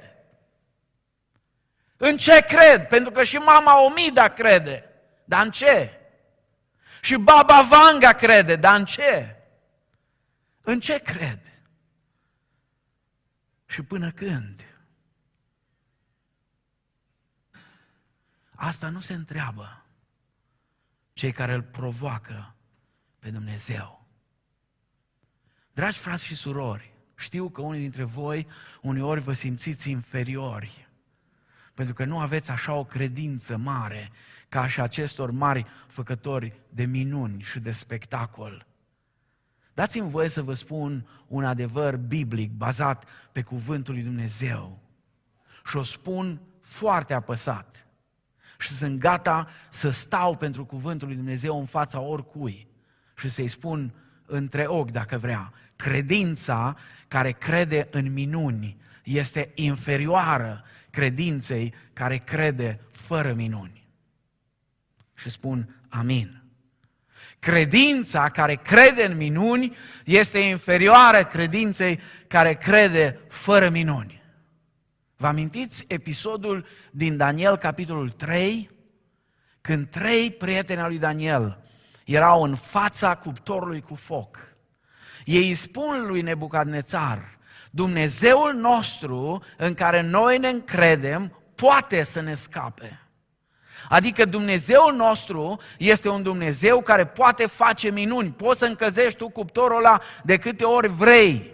[1.97, 2.87] În ce cred?
[2.87, 4.89] Pentru că și mama Omida crede.
[5.25, 5.99] Dar în ce?
[7.01, 8.55] Și baba Vanga crede.
[8.55, 9.37] Dar în ce?
[10.65, 11.39] În ce cred?
[13.65, 14.63] Și până când?
[18.56, 19.86] Asta nu se întreabă
[21.13, 22.56] cei care îl provoacă
[23.19, 24.08] pe Dumnezeu.
[25.73, 28.47] Dragi frați și surori, știu că unii dintre voi
[28.82, 30.88] uneori vă simțiți inferiori
[31.73, 34.12] Pentru că nu aveți așa o credință mare
[34.49, 38.72] ca și acestor mari făcători de minuni și de spectacol.
[39.73, 44.79] Dați-mi voie să vă spun un adevăr biblic bazat pe cuvântul lui Dumnezeu.
[45.65, 47.88] Și o spun foarte apăsat.
[48.59, 52.67] Și sunt gata să stau pentru cuvântul lui Dumnezeu în fața oricui
[53.15, 53.93] și să-i spun
[54.25, 56.75] între ochi, dacă vrea, credința
[57.07, 63.88] care crede în minuni este inferioară credinței care crede fără minuni.
[65.13, 66.42] Și spun amin.
[67.39, 74.23] Credința care crede în minuni este inferioară credinței care crede fără minuni.
[75.15, 78.69] Vă amintiți episodul din Daniel, capitolul 3?
[79.62, 81.63] Când trei prieteni al lui Daniel
[82.05, 84.38] erau în fața cuptorului cu foc.
[85.25, 87.38] Ei îi spun lui Nebucadnețar,
[87.71, 93.02] Dumnezeul nostru în care noi ne încredem poate să ne scape.
[93.89, 98.31] Adică Dumnezeul nostru este un Dumnezeu care poate face minuni.
[98.31, 101.51] Poți să încălzești tu cuptorul ăla de câte ori vrei.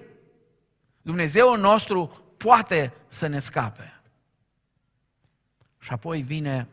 [1.02, 4.02] Dumnezeul nostru poate să ne scape.
[5.80, 6.68] Și apoi vine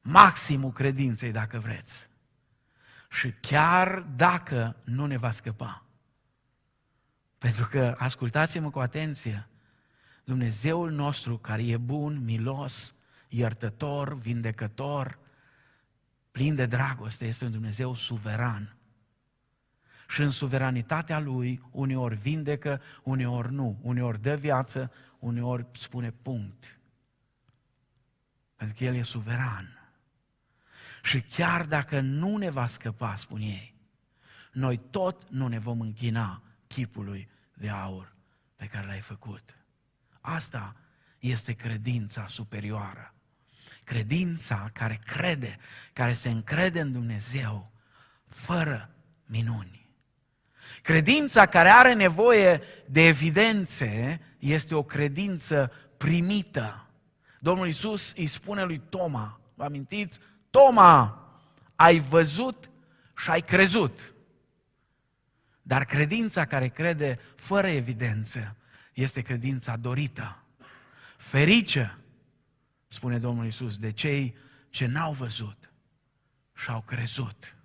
[0.00, 2.08] maximul credinței, dacă vreți.
[3.10, 5.84] Și chiar dacă nu ne va scăpa.
[7.38, 9.46] Pentru că, ascultați-mă cu atenție,
[10.24, 12.94] Dumnezeul nostru care e bun, milos,
[13.32, 15.18] iertător, vindecător,
[16.30, 18.76] plin de dragoste, este un Dumnezeu suveran.
[20.08, 26.78] Și în suveranitatea Lui, uneori vindecă, uneori nu, uneori dă viață, uneori spune punct.
[28.56, 29.92] Pentru că El e suveran.
[31.02, 33.74] Și chiar dacă nu ne va scăpa, spun ei,
[34.52, 38.14] noi tot nu ne vom închina chipului de aur
[38.56, 39.56] pe care l-ai făcut.
[40.20, 40.76] Asta
[41.18, 43.11] este credința superioară.
[43.84, 45.58] Credința care crede,
[45.92, 47.72] care se încrede în Dumnezeu,
[48.28, 48.90] fără
[49.26, 49.88] minuni.
[50.82, 56.86] Credința care are nevoie de evidențe este o credință primită.
[57.40, 60.18] Domnul Iisus îi spune lui Toma, vă amintiți?
[60.50, 61.22] Toma,
[61.76, 62.70] ai văzut
[63.16, 64.14] și ai crezut.
[65.62, 68.56] Dar credința care crede fără evidență
[68.92, 70.44] este credința dorită.
[71.16, 71.98] Ferice,
[72.92, 74.36] spune Domnul Isus, de cei
[74.70, 75.72] ce n-au văzut
[76.54, 77.56] și au crezut.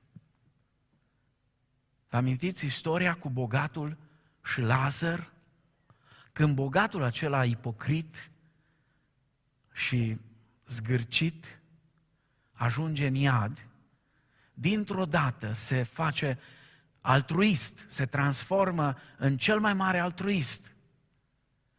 [2.09, 3.97] Vă amintiți istoria cu bogatul
[4.43, 5.31] și Lazar?
[6.31, 8.31] Când bogatul acela ipocrit
[9.73, 10.17] și
[10.67, 11.59] zgârcit
[12.51, 13.65] ajunge în iad,
[14.53, 16.39] dintr-o dată se face
[17.01, 20.71] altruist, se transformă în cel mai mare altruist.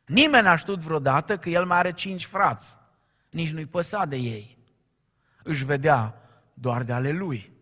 [0.07, 2.78] Nimeni n-a știut vreodată că el mai are cinci frați.
[3.39, 4.59] Nici nu-i păsa de ei.
[5.43, 6.15] Își vedea
[6.55, 7.53] doar de ale lui.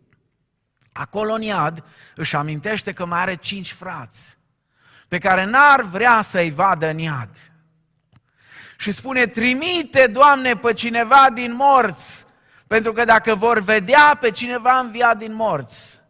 [0.93, 1.85] Acolo în iad
[2.15, 4.39] își amintește că mai are cinci frați
[5.09, 7.53] pe care n-ar vrea să-i vadă în iad.
[8.79, 12.27] Și spune, trimite, Doamne, pe cineva din morți,
[12.67, 16.01] pentru că dacă vor vedea pe cineva înviat din morți,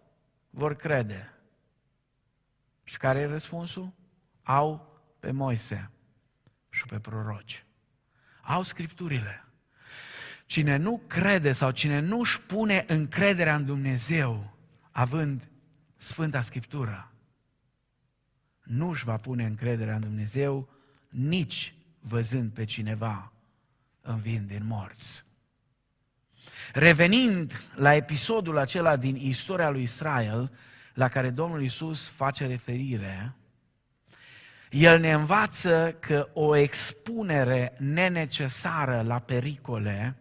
[0.50, 1.33] vor crede.
[2.85, 3.92] Și care e răspunsul?
[4.42, 5.90] Au pe Moise
[6.70, 7.64] și pe proroci.
[8.42, 9.45] Au scripturile.
[10.46, 14.56] Cine nu crede sau cine nu își pune încrederea în Dumnezeu,
[14.90, 15.48] având
[15.96, 17.12] Sfânta Scriptură,
[18.62, 20.68] nu își va pune încrederea în Dumnezeu
[21.09, 23.32] nici văzând pe cineva
[24.00, 25.24] învind din morți.
[26.72, 30.52] Revenind la episodul acela din istoria lui Israel,
[30.94, 33.35] la care Domnul Isus face referire,
[34.70, 40.16] el ne învață că o expunere nenecesară la pericole,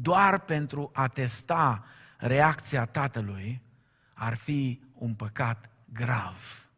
[0.00, 1.84] doar pentru a testa
[2.16, 3.62] reacția tatălui,
[4.14, 6.68] ar fi un păcat grav.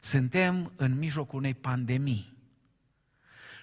[0.00, 2.38] Suntem în mijlocul unei pandemii.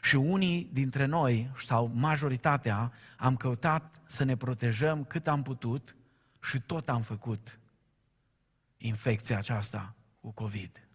[0.01, 5.95] Și unii dintre noi, sau majoritatea, am căutat să ne protejăm cât am putut
[6.41, 7.59] și tot am făcut
[8.77, 10.87] infecția aceasta cu COVID.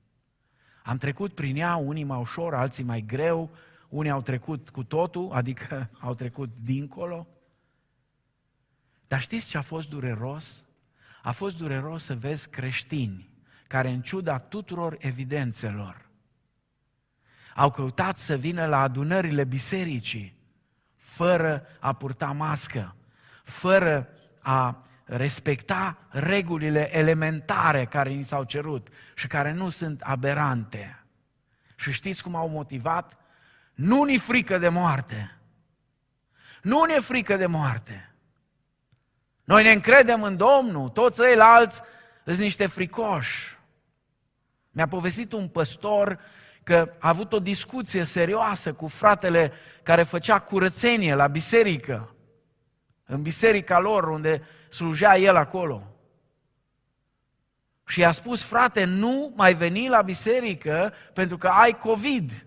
[0.82, 3.50] Am trecut prin ea, unii mai ușor, alții mai greu,
[3.92, 7.26] unii au trecut cu totul, adică au trecut dincolo.
[9.06, 10.64] Dar știți ce a fost dureros?
[11.22, 13.30] A fost dureros să vezi creștini
[13.66, 16.08] care, în ciuda tuturor evidențelor,
[17.54, 20.36] au căutat să vină la adunările bisericii
[20.96, 22.96] fără a purta mască,
[23.42, 24.08] fără
[24.40, 31.04] a respecta regulile elementare care ni s-au cerut și care nu sunt aberante.
[31.76, 33.21] Și știți cum au motivat?
[33.74, 35.36] Nu ni frică de moarte.
[36.62, 38.14] Nu ne frică de moarte.
[39.44, 41.82] Noi ne încredem în Domnul, toți ceilalți
[42.24, 43.58] sunt niște fricoși.
[44.70, 46.20] Mi-a povestit un păstor
[46.62, 52.14] că a avut o discuție serioasă cu fratele care făcea curățenie la biserică,
[53.04, 55.86] în biserica lor unde slujea el acolo.
[57.86, 62.46] Și i-a spus, frate, nu mai veni la biserică pentru că ai COVID.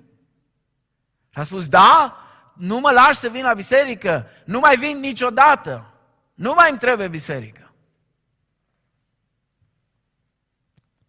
[1.36, 2.18] Și a spus, da,
[2.54, 5.94] nu mă lași să vin la biserică, nu mai vin niciodată,
[6.34, 7.74] nu mai îmi trebuie biserică.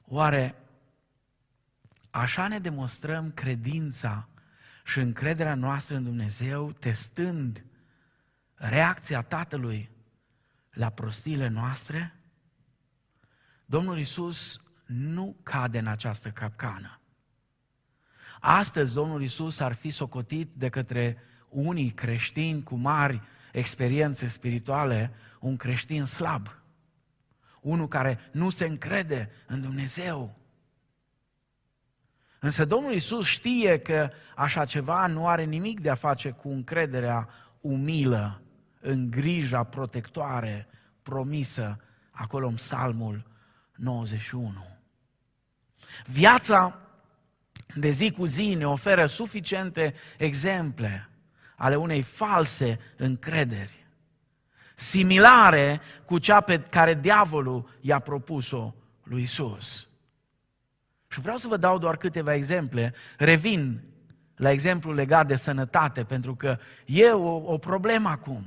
[0.02, 0.54] Oare
[2.10, 4.28] așa ne demonstrăm credința
[4.84, 7.64] și încrederea noastră în Dumnezeu, testând
[8.54, 9.90] reacția Tatălui
[10.70, 12.20] la prostiile noastre?
[13.64, 17.00] Domnul Isus nu cade în această capcană.
[18.48, 21.16] Astăzi Domnul Isus ar fi socotit de către
[21.48, 26.48] unii creștini cu mari experiențe spirituale un creștin slab.
[27.60, 30.38] Unul care nu se încrede în Dumnezeu.
[32.38, 37.28] Însă Domnul Isus știe că așa ceva nu are nimic de a face cu încrederea
[37.60, 38.42] umilă
[38.80, 40.68] în grija protectoare
[41.02, 41.80] promisă
[42.10, 43.26] acolo în Psalmul
[43.74, 44.66] 91.
[46.04, 46.85] Viața
[47.76, 51.08] de zi cu zi ne oferă suficiente exemple
[51.56, 53.86] ale unei false încrederi,
[54.74, 59.88] similare cu cea pe care diavolul i-a propus-o lui Isus.
[61.08, 62.94] Și vreau să vă dau doar câteva exemple.
[63.18, 63.80] Revin
[64.36, 68.44] la exemplu legat de sănătate, pentru că e o, o problemă acum.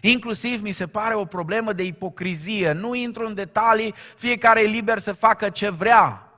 [0.00, 2.72] Inclusiv mi se pare o problemă de ipocrizie.
[2.72, 6.31] Nu intru în detalii, fiecare e liber să facă ce vrea.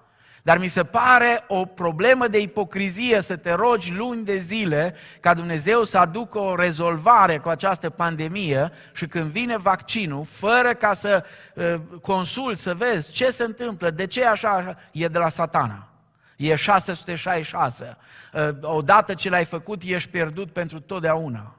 [0.44, 5.34] Dar mi se pare o problemă de ipocrizie să te rogi luni de zile ca
[5.34, 11.24] Dumnezeu să aducă o rezolvare cu această pandemie și când vine vaccinul, fără ca să
[11.54, 15.88] uh, consulți, să vezi ce se întâmplă, de ce așa, e de la satana.
[16.36, 17.96] E 666.
[18.32, 21.56] Uh, odată ce l-ai făcut, ești pierdut pentru totdeauna.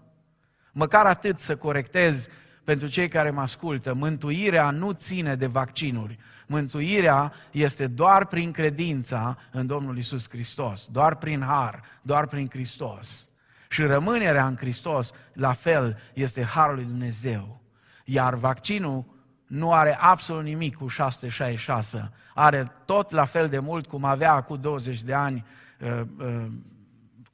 [0.71, 2.27] Măcar atât să corectez
[2.63, 3.93] pentru cei care mă ascultă.
[3.93, 6.19] Mântuirea nu ține de vaccinuri.
[6.45, 13.27] Mântuirea este doar prin credința în Domnul Isus Hristos, doar prin har, doar prin Hristos.
[13.69, 17.61] Și rămânerea în Hristos, la fel, este harul lui Dumnezeu.
[18.05, 19.05] Iar vaccinul
[19.47, 22.11] nu are absolut nimic cu 666.
[22.33, 25.45] Are tot la fel de mult cum avea cu 20 de ani
[25.79, 26.45] uh, uh,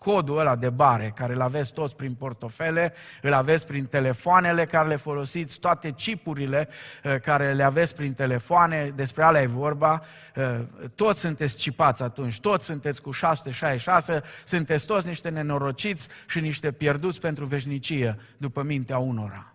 [0.04, 4.88] codul ăla de bare, care îl aveți toți prin portofele, îl aveți prin telefoanele care
[4.88, 6.70] le folosiți, toate chipurile
[7.04, 10.04] uh, care le aveți prin telefoane, despre alea e vorba,
[10.36, 10.60] uh,
[10.96, 17.20] toți sunteți cipați atunci, toți sunteți cu 666, sunteți toți niște nenorociți și niște pierduți
[17.20, 19.54] pentru veșnicie, după mintea unora.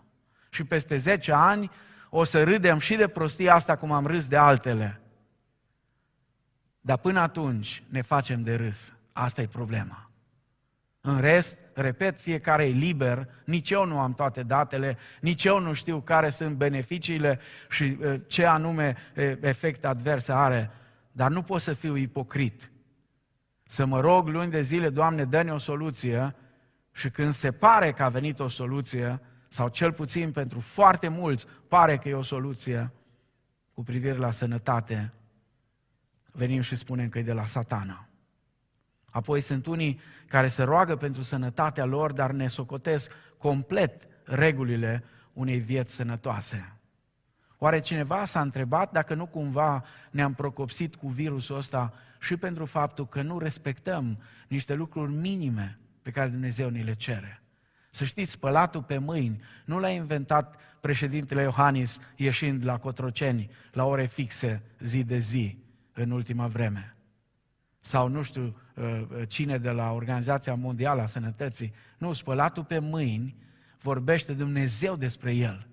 [0.51, 1.71] Și peste 10 ani
[2.11, 5.01] o să râdem și de prostia asta cum am râs de altele.
[6.81, 8.93] Dar până atunci ne facem de râs.
[9.13, 10.06] Asta e problema.
[11.09, 15.73] În rest, repet, fiecare e liber, nici eu nu am toate datele, nici eu nu
[15.73, 17.38] știu care sunt beneficiile
[17.69, 18.97] și uh, ce anume
[19.40, 20.71] efect adverse are,
[21.12, 22.71] dar nu pot să fiu ipocrit.
[23.66, 26.35] Să mă rog luni de zile, Doamne, dă-ne o soluție
[26.92, 31.47] și când se pare că a venit o soluție, sau cel puțin pentru foarte mulți
[31.69, 32.92] pare că e o soluție
[33.75, 35.12] cu privire la sănătate,
[36.33, 38.06] venim și spunem că e de la satana.
[39.17, 45.59] Apoi sunt unii care se roagă pentru sănătatea lor, dar ne socotesc complet regulile unei
[45.59, 46.73] vieți sănătoase.
[47.59, 53.07] Oare cineva s-a întrebat dacă nu cumva ne-am procopsit cu virusul ăsta și pentru faptul
[53.09, 57.43] că nu respectăm niște lucruri minime pe care Dumnezeu ni le cere?
[57.91, 64.07] Să știți, spălatul pe mâini nu l-a inventat președintele Iohannis ieșind la Cotroceni la ore
[64.07, 65.59] fixe zi de zi
[65.93, 66.96] în ultima vreme
[67.87, 71.72] sau nu știu uh, cine de la Organizația Mondială a Sănătății.
[71.99, 73.37] Nu, spălatul pe mâini
[73.81, 75.66] vorbește Dumnezeu despre el.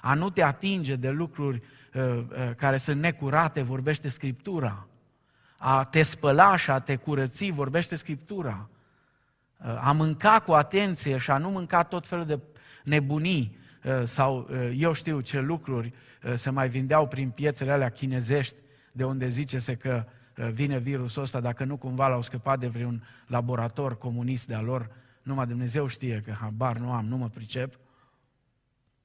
[0.00, 1.62] A nu te atinge de lucruri
[1.94, 4.86] uh, uh, care sunt necurate, vorbește Scriptura.
[5.56, 8.68] A te spăla și a te curăți, vorbește Scriptura.
[9.80, 12.40] A mânca cu atenție și a nu mânca tot felul de
[12.84, 13.56] nebunii
[14.04, 15.92] sau eu știu ce lucruri
[16.34, 18.56] se mai vindeau prin piețele alea chinezești,
[18.92, 22.68] de unde zice se că Uh, vine virusul ăsta, dacă nu cumva l-au scăpat de
[22.68, 24.90] vreun laborator comunist de-a lor,
[25.22, 27.78] numai Dumnezeu știe că habar nu am, nu mă pricep.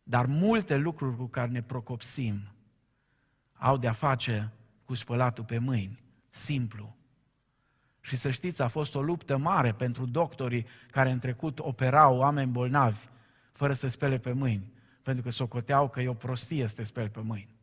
[0.03, 2.41] Dar multe lucruri cu care ne procopsim
[3.53, 4.51] au de-a face
[4.85, 6.95] cu spălatul pe mâini, simplu.
[8.01, 12.51] Și să știți, a fost o luptă mare pentru doctorii care în trecut operau oameni
[12.51, 13.05] bolnavi
[13.51, 17.09] fără să spele pe mâini, pentru că socoteau că e o prostie să te speli
[17.09, 17.55] pe mâini.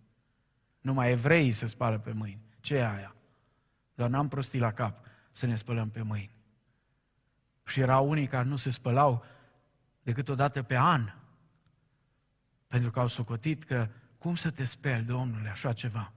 [0.81, 2.41] Numai evreii se spală pe mâini.
[2.61, 3.16] Ce e aia?
[3.97, 6.31] Dar n-am prostit la cap să ne spălăm pe mâini.
[7.65, 9.25] Și erau unii care nu se spălau
[10.03, 11.13] decât o dată pe an,
[12.67, 13.89] pentru că au socotit că
[14.19, 16.13] cum să te speli, Domnule, așa ceva.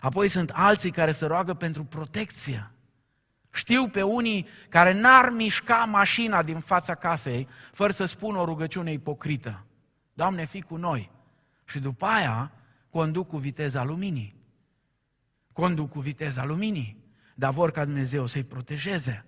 [0.00, 2.70] Apoi sunt alții care se roagă pentru protecție.
[3.52, 8.92] Știu pe unii care n-ar mișca mașina din fața casei fără să spună o rugăciune
[8.92, 9.64] ipocrită.
[10.12, 11.10] Doamne, fi cu noi.
[11.64, 12.52] Și după aia
[12.90, 14.43] conduc cu viteza luminii.
[15.54, 16.96] Conduc cu viteza luminii.
[17.34, 19.24] Dar vor ca Dumnezeu să-i protejeze.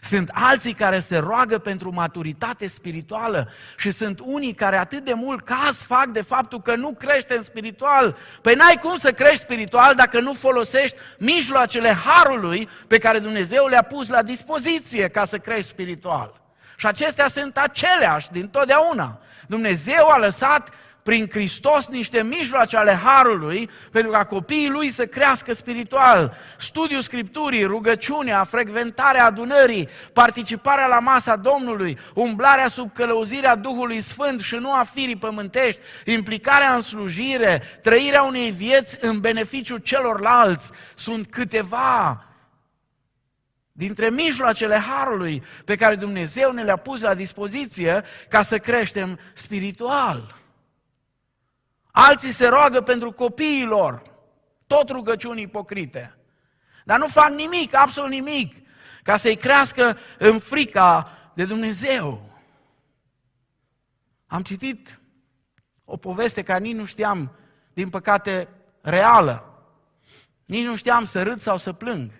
[0.00, 5.44] Sunt alții care se roagă pentru maturitate spirituală și sunt unii care atât de mult
[5.44, 8.16] caz fac de faptul că nu crește în spiritual.
[8.42, 13.82] Păi n-ai cum să crești spiritual dacă nu folosești mijloacele harului pe care Dumnezeu le-a
[13.82, 16.40] pus la dispoziție ca să crești spiritual.
[16.76, 19.20] Și acestea sunt aceleași din totdeauna.
[19.48, 20.70] Dumnezeu a lăsat
[21.04, 26.36] prin Hristos niște mijloace ale Harului pentru ca copiii lui să crească spiritual.
[26.58, 34.54] Studiul Scripturii, rugăciunea, frecventarea adunării, participarea la masa Domnului, umblarea sub călăuzirea Duhului Sfânt și
[34.54, 42.24] nu a firii pământești, implicarea în slujire, trăirea unei vieți în beneficiu celorlalți, sunt câteva
[43.72, 50.42] dintre mijloacele Harului pe care Dumnezeu ne le-a pus la dispoziție ca să creștem spiritual.
[51.96, 54.02] Alții se roagă pentru copiii lor,
[54.66, 56.16] tot rugăciuni ipocrite.
[56.84, 58.56] Dar nu fac nimic, absolut nimic,
[59.02, 62.30] ca să-i crească în frica de Dumnezeu.
[64.26, 65.00] Am citit
[65.84, 67.32] o poveste care nici nu știam,
[67.72, 68.48] din păcate,
[68.80, 69.64] reală.
[70.44, 72.10] Nici nu știam să râd sau să plâng.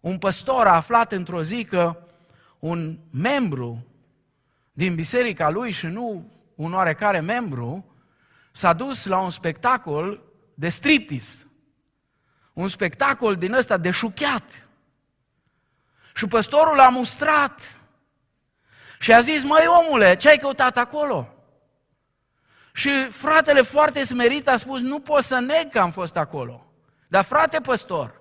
[0.00, 1.96] Un păstor a aflat într-o zi că
[2.58, 3.86] un membru
[4.72, 7.95] din biserica lui și nu un oarecare membru
[8.56, 10.22] s-a dus la un spectacol
[10.54, 11.46] de striptease.
[12.52, 14.68] Un spectacol din ăsta de șuchiat.
[16.14, 17.78] Și păstorul a mustrat.
[18.98, 21.28] Și a zis, măi omule, ce ai căutat acolo?
[22.72, 26.66] Și fratele foarte smerit a spus, nu pot să neg că am fost acolo.
[27.08, 28.20] Dar frate păstor,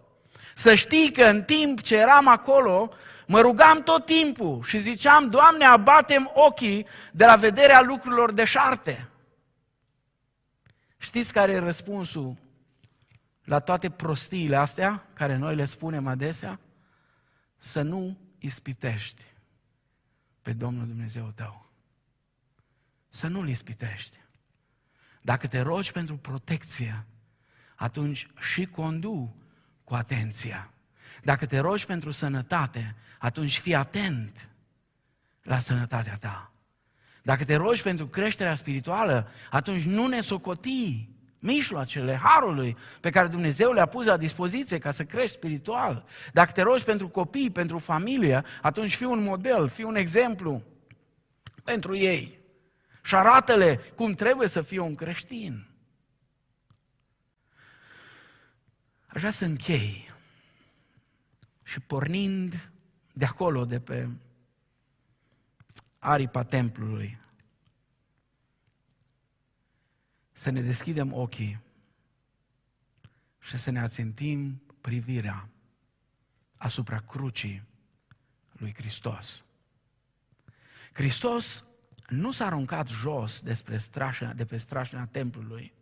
[0.56, 2.94] să știi că în timp ce eram acolo,
[3.28, 9.10] mă rugam tot timpul și ziceam, Doamne, abatem ochii de la vederea lucrurilor deșarte.
[10.98, 12.38] Știți care e răspunsul
[13.44, 16.60] la toate prostiile astea, care noi le spunem adesea?
[17.58, 19.24] Să nu ispitești
[20.42, 21.70] pe Domnul Dumnezeu tău.
[23.10, 24.20] Să nu-L ispitești.
[25.22, 27.06] Dacă te rogi pentru protecție,
[27.76, 29.36] atunci și condu
[29.84, 30.70] cu atenția.
[31.24, 34.50] Dacă te rogi pentru sănătate, atunci fii atent
[35.42, 36.52] la sănătatea ta.
[37.26, 41.10] Dacă te rogi pentru creșterea spirituală, atunci nu ne socoti
[41.40, 46.06] mijloacele harului pe care Dumnezeu le-a pus la dispoziție ca să crești spiritual.
[46.34, 50.64] Dacă te rogi pentru copii, pentru familie, atunci fii un model, fii un exemplu
[51.64, 52.40] pentru ei.
[53.04, 55.68] Și arată-le cum trebuie să fie un creștin.
[59.08, 60.10] Aș vrea să închei
[61.64, 62.72] și pornind
[63.14, 64.08] de acolo, de pe
[66.06, 67.18] aripa templului.
[70.32, 71.60] Să ne deschidem ochii
[73.40, 75.50] și să ne ațintim privirea
[76.56, 77.64] asupra crucii
[78.52, 79.44] lui Hristos.
[80.94, 81.66] Hristos
[82.08, 85.74] nu s-a aruncat jos despre strașina, de pe strașina templului.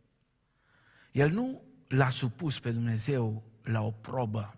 [1.12, 4.58] El nu l-a supus pe Dumnezeu la o probă,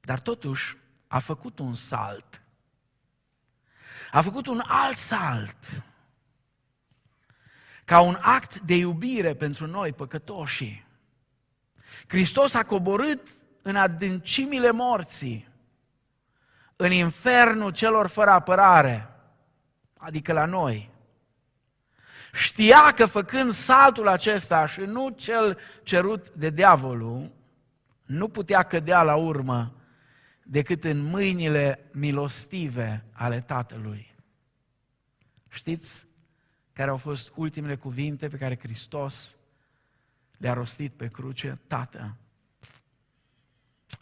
[0.00, 2.40] dar totuși a făcut un salt
[4.16, 5.56] a făcut un alt salt
[7.84, 10.86] ca un act de iubire pentru noi, păcătoșii.
[12.06, 13.28] Hristos a coborât
[13.62, 15.48] în adâncimile morții,
[16.76, 19.08] în infernul celor fără apărare,
[19.96, 20.90] adică la noi.
[22.32, 27.30] Știa că făcând saltul acesta și nu cel cerut de diavolul,
[28.02, 29.75] nu putea cădea la urmă
[30.48, 34.14] decât în mâinile milostive ale Tatălui.
[35.48, 36.06] Știți
[36.72, 39.36] care au fost ultimele cuvinte pe care Hristos
[40.36, 41.60] le-a rostit pe cruce?
[41.66, 42.16] Tată,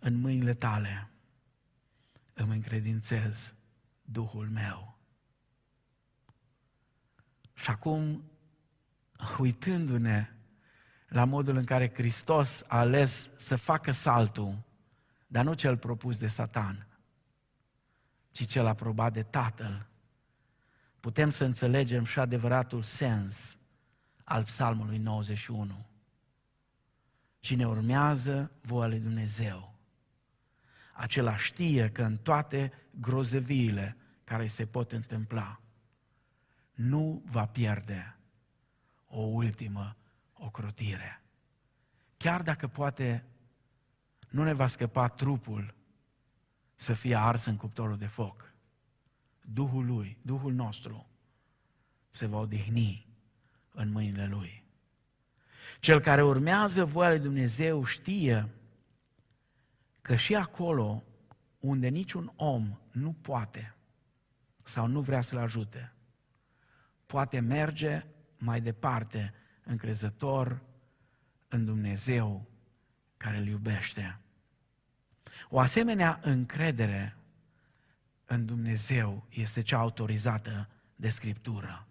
[0.01, 1.11] în mâinile tale
[2.35, 3.55] îmi încredințez
[4.03, 4.99] Duhul meu.
[7.55, 8.25] Și acum,
[9.39, 10.29] uitându-ne
[11.09, 14.64] la modul în care Hristos a ales să facă saltul,
[15.35, 16.87] dar nu cel propus de Satan,
[18.31, 19.87] ci cel aprobat de Tatăl,
[21.01, 23.57] putem să înțelegem și adevăratul sens
[24.25, 25.87] al Psalmului 91.
[27.41, 29.75] Cine urmează voia lui Dumnezeu,
[30.93, 35.61] acela știe că în toate grozeviile care se pot întâmpla,
[36.73, 38.17] nu va pierde
[39.07, 39.97] o ultimă
[40.33, 41.23] ocrotire.
[42.17, 43.25] Chiar dacă poate
[44.35, 45.75] nu ne va scăpa trupul
[46.75, 48.53] să fie ars în cuptorul de foc,
[49.41, 51.07] Duhul Lui, Duhul nostru,
[52.11, 53.07] se va odihni
[53.71, 54.65] în mâinile Lui.
[55.81, 58.49] Cel care urmează voia lui Dumnezeu știe
[60.03, 61.03] că și acolo
[61.59, 63.75] unde niciun om nu poate
[64.63, 65.93] sau nu vrea să-l ajute,
[67.07, 68.07] poate merge
[68.39, 70.63] mai departe încrezător
[71.49, 72.49] în Dumnezeu
[73.17, 74.19] care îl iubește.
[75.49, 77.17] O asemenea încredere
[78.25, 81.87] în Dumnezeu este cea autorizată de Scriptură.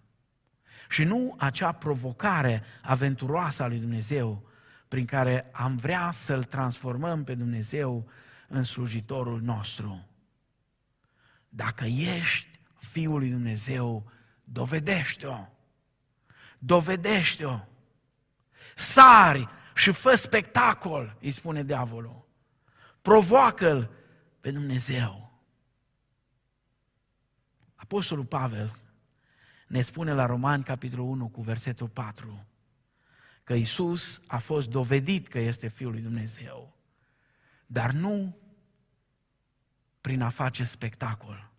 [0.89, 4.49] Și nu acea provocare aventuroasă a lui Dumnezeu
[4.87, 8.09] prin care am vrea să-L transformăm pe Dumnezeu
[8.47, 10.07] în slujitorul nostru.
[11.49, 14.11] Dacă ești Fiul lui Dumnezeu,
[14.43, 15.47] dovedește-o.
[16.59, 17.59] Dovedește-o.
[18.75, 22.22] Sari și fă spectacol, îi spune diavolul.
[23.03, 23.89] Provoacă-l
[24.39, 25.41] pe Dumnezeu.
[27.75, 28.75] Apostolul Pavel
[29.67, 32.45] ne spune la Roman, capitolul 1, cu versetul 4,
[33.43, 36.77] că Isus a fost dovedit că este Fiul lui Dumnezeu,
[37.65, 38.37] dar nu
[40.01, 41.51] prin a face spectacol,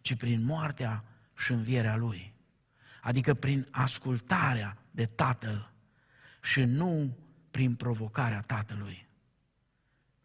[0.00, 1.04] ci prin moartea
[1.36, 2.34] și învierea Lui.
[3.02, 5.72] Adică prin ascultarea de Tatăl
[6.42, 7.16] și nu
[7.50, 9.10] prin provocarea Tatălui.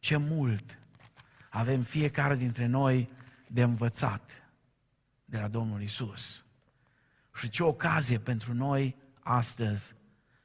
[0.07, 0.79] Ce mult
[1.49, 3.09] avem fiecare dintre noi
[3.47, 4.31] de învățat
[5.25, 6.45] de la Domnul Isus.
[7.33, 9.95] Și ce ocazie pentru noi astăzi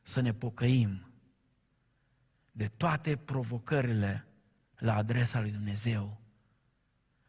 [0.02, 1.12] să ne pocăim
[2.52, 4.26] de toate provocările
[4.76, 6.20] la adresa lui Dumnezeu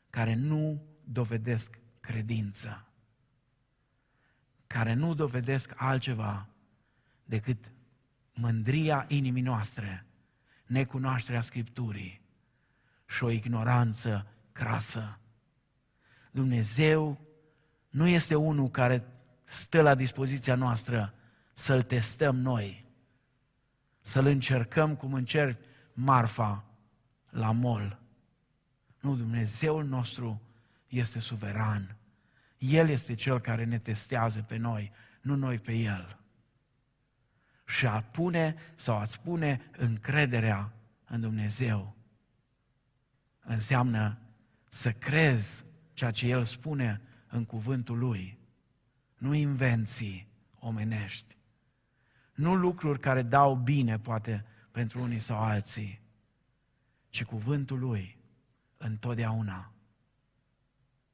[0.10, 2.88] care nu dovedesc credință,
[4.68, 6.48] care nu dovedesc altceva
[7.26, 7.72] decât
[8.34, 10.06] mândria inimii noastre,
[10.66, 12.22] necunoașterea Scripturii
[13.06, 15.20] și o ignoranță crasă.
[16.32, 17.22] Dumnezeu
[17.90, 19.04] nu este unul care
[19.44, 21.14] stă la dispoziția noastră
[21.54, 22.86] să-L testăm noi,
[24.02, 25.60] să-L încercăm cum încerc
[25.94, 26.66] marfa
[27.30, 28.00] la mol.
[29.00, 30.42] Nu, Dumnezeul nostru
[30.88, 31.98] este suveran.
[32.58, 34.92] El este Cel care ne testează pe noi,
[35.22, 36.18] nu noi pe El.
[37.66, 40.74] Și a pune sau a-ți pune încrederea
[41.06, 41.96] în Dumnezeu
[43.44, 44.18] înseamnă
[44.70, 48.38] să crezi ceea ce El spune în cuvântul Lui.
[49.18, 50.28] Nu invenții
[50.60, 51.38] omenești.
[52.34, 56.02] Nu lucruri care dau bine, poate, pentru unii sau alții,
[57.10, 58.18] ci cuvântul Lui
[58.78, 59.74] întotdeauna.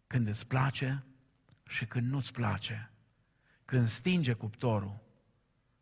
[0.07, 1.03] Când îți place
[1.67, 2.91] și când nu-ți place.
[3.65, 4.99] Când stinge cuptorul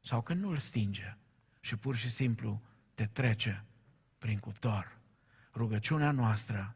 [0.02, 1.18] sau când nu-l stinge
[1.60, 2.62] și pur și simplu
[2.94, 3.66] te trece
[4.18, 4.97] prin cuptor.
[5.58, 6.76] Rugăciunea noastră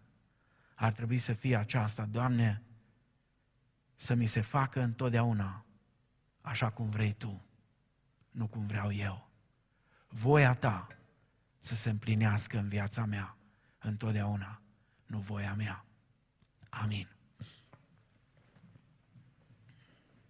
[0.75, 2.61] ar trebui să fie aceasta, Doamne,
[3.95, 5.65] să mi se facă întotdeauna
[6.41, 7.45] așa cum vrei Tu,
[8.31, 9.29] nu cum vreau eu.
[10.07, 10.87] Voia Ta
[11.59, 13.37] să se împlinească în viața mea
[13.79, 14.61] întotdeauna,
[15.05, 15.85] nu voia mea.
[16.69, 17.07] Amin.